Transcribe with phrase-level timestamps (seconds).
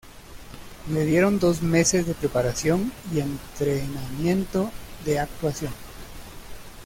[0.91, 4.71] Le dieron dos meses de preparación y entrenamiento
[5.05, 5.73] de actuación.